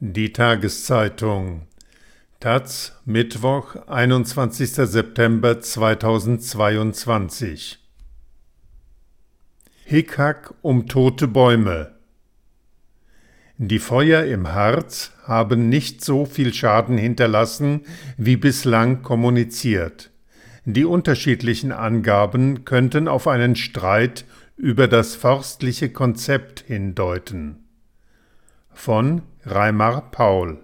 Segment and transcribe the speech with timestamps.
[0.00, 1.62] Die Tageszeitung
[2.38, 4.70] Taz Mittwoch, 21.
[4.70, 7.80] September 2022
[9.84, 11.96] Hickhack um tote Bäume
[13.56, 17.80] Die Feuer im Harz haben nicht so viel Schaden hinterlassen,
[18.16, 20.12] wie bislang kommuniziert.
[20.64, 24.26] Die unterschiedlichen Angaben könnten auf einen Streit
[24.56, 27.64] über das forstliche Konzept hindeuten.
[28.80, 30.58] Von Reimar Paul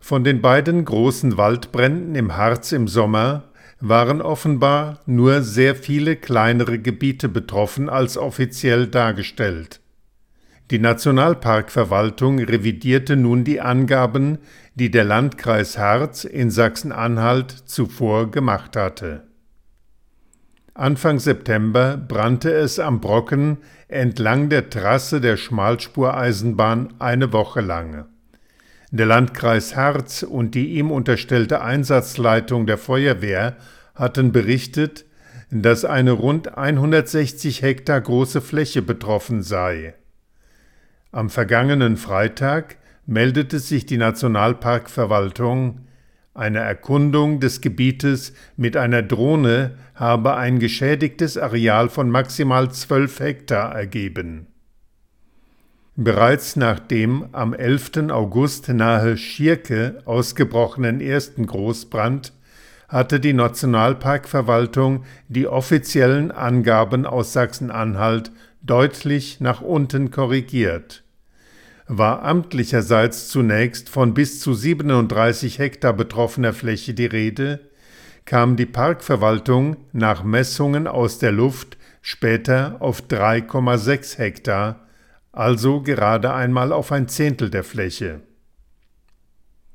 [0.00, 6.78] Von den beiden großen Waldbränden im Harz im Sommer waren offenbar nur sehr viele kleinere
[6.78, 9.82] Gebiete betroffen als offiziell dargestellt.
[10.70, 14.38] Die Nationalparkverwaltung revidierte nun die Angaben,
[14.74, 19.26] die der Landkreis Harz in Sachsen-Anhalt zuvor gemacht hatte.
[20.78, 23.56] Anfang September brannte es am Brocken
[23.88, 28.04] entlang der Trasse der Schmalspureisenbahn eine Woche lang.
[28.90, 33.56] Der Landkreis Harz und die ihm unterstellte Einsatzleitung der Feuerwehr
[33.94, 35.06] hatten berichtet,
[35.50, 39.94] dass eine rund 160 Hektar große Fläche betroffen sei.
[41.10, 45.85] Am vergangenen Freitag meldete sich die Nationalparkverwaltung,
[46.36, 53.74] eine Erkundung des Gebietes mit einer Drohne habe ein geschädigtes Areal von maximal 12 Hektar
[53.74, 54.46] ergeben.
[55.96, 58.10] Bereits nach dem am 11.
[58.10, 62.34] August nahe Schierke ausgebrochenen ersten Großbrand
[62.88, 68.30] hatte die Nationalparkverwaltung die offiziellen Angaben aus Sachsen-Anhalt
[68.62, 71.05] deutlich nach unten korrigiert
[71.88, 77.60] war amtlicherseits zunächst von bis zu 37 Hektar betroffener Fläche die Rede,
[78.24, 84.86] kam die Parkverwaltung nach Messungen aus der Luft später auf 3,6 Hektar,
[85.32, 88.20] also gerade einmal auf ein Zehntel der Fläche.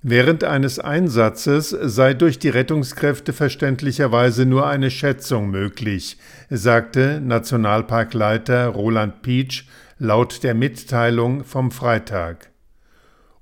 [0.04, 6.18] Während eines Einsatzes sei durch die Rettungskräfte verständlicherweise nur eine Schätzung möglich,
[6.50, 9.66] sagte Nationalparkleiter Roland Pietsch
[10.02, 12.50] laut der Mitteilung vom Freitag.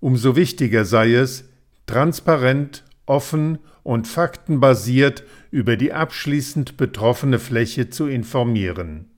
[0.01, 1.45] Umso wichtiger sei es,
[1.85, 9.09] transparent, offen und faktenbasiert über die abschließend betroffene Fläche zu informieren.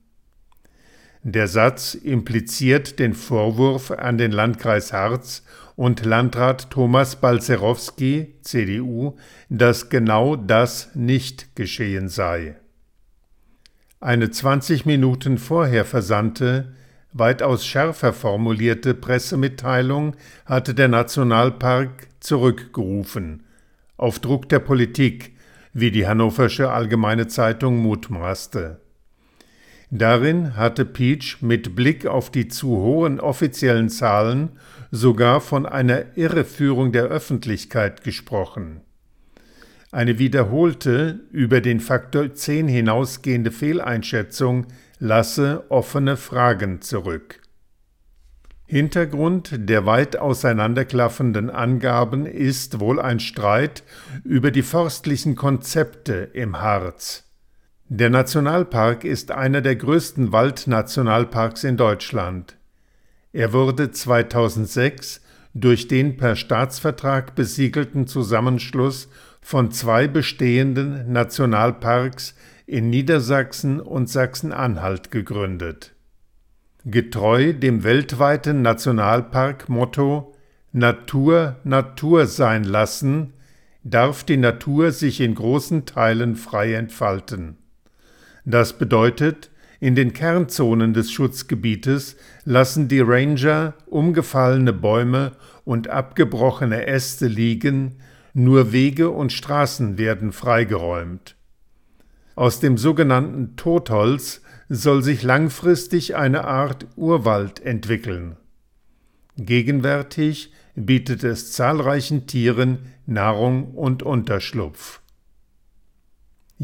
[1.24, 5.42] Der Satz impliziert den Vorwurf an den Landkreis Harz
[5.74, 9.16] und Landrat Thomas Balzerowski, CDU,
[9.48, 12.54] dass genau das nicht geschehen sei.
[13.98, 16.76] Eine 20 Minuten vorher versandte,
[17.12, 23.44] weitaus schärfer formulierte Pressemitteilung hatte der Nationalpark zurückgerufen,
[23.96, 25.36] auf Druck der Politik,
[25.72, 28.80] wie die Hannoversche Allgemeine Zeitung mutmaßte.
[29.90, 34.52] Darin hatte Peach mit Blick auf die zu hohen offiziellen Zahlen
[34.90, 38.80] sogar von einer Irreführung der Öffentlichkeit gesprochen.
[39.90, 44.66] Eine wiederholte, über den Faktor 10 hinausgehende Fehleinschätzung
[45.02, 47.40] lasse offene Fragen zurück.
[48.66, 53.82] Hintergrund der weit auseinanderklaffenden Angaben ist wohl ein Streit
[54.22, 57.24] über die forstlichen Konzepte im Harz.
[57.88, 62.56] Der Nationalpark ist einer der größten Waldnationalparks in Deutschland.
[63.32, 65.20] Er wurde 2006
[65.52, 69.08] durch den per Staatsvertrag besiegelten Zusammenschluss
[69.40, 72.36] von zwei bestehenden Nationalparks
[72.72, 75.94] in Niedersachsen und Sachsen-Anhalt gegründet.
[76.86, 80.34] Getreu dem weltweiten Nationalpark-Motto
[80.72, 83.34] Natur Natur sein lassen,
[83.84, 87.58] darf die Natur sich in großen Teilen frei entfalten.
[88.46, 92.16] Das bedeutet, in den Kernzonen des Schutzgebietes
[92.46, 95.32] lassen die Ranger umgefallene Bäume
[95.64, 97.96] und abgebrochene Äste liegen,
[98.32, 101.36] nur Wege und Straßen werden freigeräumt.
[102.34, 108.36] Aus dem sogenannten Totholz soll sich langfristig eine Art Urwald entwickeln.
[109.36, 115.01] Gegenwärtig bietet es zahlreichen Tieren Nahrung und Unterschlupf.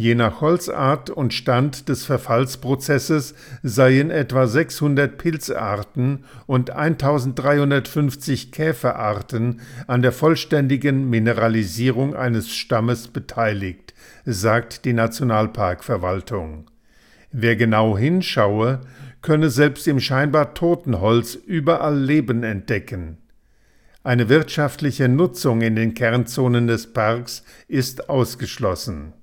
[0.00, 3.34] Je nach Holzart und Stand des Verfallsprozesses
[3.64, 13.92] seien etwa 600 Pilzarten und 1350 Käferarten an der vollständigen Mineralisierung eines Stammes beteiligt,
[14.24, 16.70] sagt die Nationalparkverwaltung.
[17.32, 18.82] Wer genau hinschaue,
[19.20, 23.18] könne selbst im scheinbar toten Holz überall Leben entdecken.
[24.04, 29.14] Eine wirtschaftliche Nutzung in den Kernzonen des Parks ist ausgeschlossen.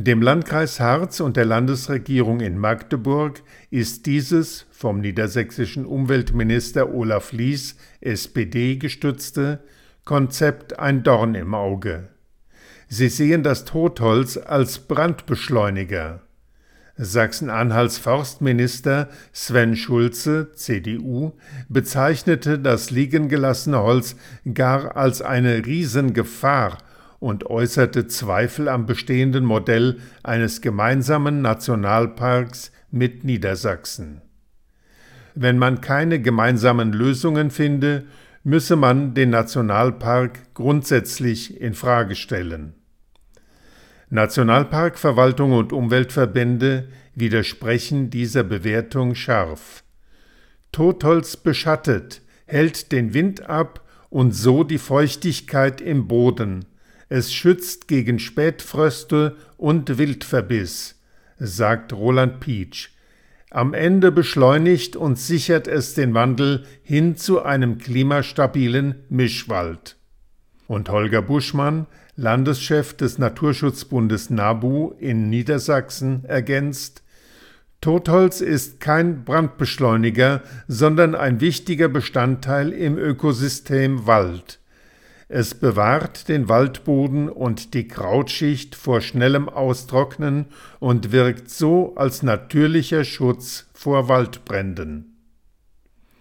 [0.00, 7.74] Dem Landkreis Harz und der Landesregierung in Magdeburg ist dieses vom niedersächsischen Umweltminister Olaf Lies
[8.00, 9.58] SPD gestützte
[10.04, 12.10] Konzept ein Dorn im Auge.
[12.86, 16.22] Sie sehen das Totholz als Brandbeschleuniger.
[16.96, 21.32] Sachsen-Anhalts Forstminister Sven Schulze, CDU,
[21.68, 24.14] bezeichnete das liegen gelassene Holz
[24.54, 26.78] gar als eine Riesengefahr
[27.20, 34.22] und äußerte Zweifel am bestehenden Modell eines gemeinsamen Nationalparks mit Niedersachsen.
[35.34, 38.06] Wenn man keine gemeinsamen Lösungen finde,
[38.44, 42.74] müsse man den Nationalpark grundsätzlich in Frage stellen.
[44.10, 49.84] Nationalparkverwaltung und Umweltverbände widersprechen dieser Bewertung scharf.
[50.72, 56.64] Totholz beschattet, hält den Wind ab und so die Feuchtigkeit im Boden,
[57.08, 61.00] es schützt gegen Spätfröste und Wildverbiss,
[61.38, 62.90] sagt Roland Pietsch.
[63.50, 69.96] Am Ende beschleunigt und sichert es den Wandel hin zu einem klimastabilen Mischwald.
[70.66, 77.02] Und Holger Buschmann, Landeschef des Naturschutzbundes NABU in Niedersachsen, ergänzt,
[77.80, 84.58] Totholz ist kein Brandbeschleuniger, sondern ein wichtiger Bestandteil im Ökosystem Wald.
[85.28, 90.46] Es bewahrt den Waldboden und die Krautschicht vor schnellem Austrocknen
[90.80, 95.14] und wirkt so als natürlicher Schutz vor Waldbränden.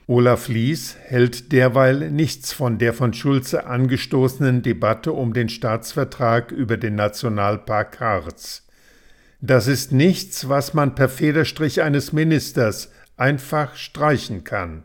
[0.07, 6.77] Olaf Lies hält derweil nichts von der von Schulze angestoßenen Debatte um den Staatsvertrag über
[6.77, 8.67] den Nationalpark Harz.
[9.39, 14.83] Das ist nichts, was man per Federstrich eines Ministers einfach streichen kann.